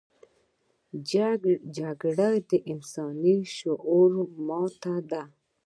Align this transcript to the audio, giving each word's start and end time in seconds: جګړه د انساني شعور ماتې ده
جګړه 1.77 2.29
د 2.49 2.51
انساني 2.71 3.37
شعور 3.55 4.11
ماتې 4.47 4.97
ده 5.09 5.23